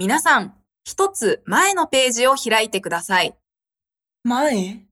[0.00, 0.54] 皆さん、
[0.84, 3.36] 一つ前のページを開いてください。
[4.22, 4.87] 前？